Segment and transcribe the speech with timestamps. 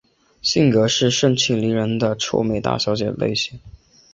[0.41, 3.59] 性格是盛气凌人的臭美大小姐类型。